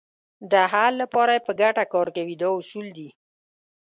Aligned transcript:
د 0.51 0.53
حل 0.71 0.93
لپاره 1.01 1.31
یې 1.35 1.45
په 1.47 1.51
ګټه 1.61 1.83
کار 1.93 2.07
کوي 2.15 2.35
دا 2.41 2.49
اصول 2.59 2.87
دي. 2.97 3.09